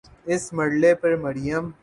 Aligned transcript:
اس 0.25 0.43
مرحلے 0.53 0.93
پر 1.01 1.15
مریم 1.15 1.71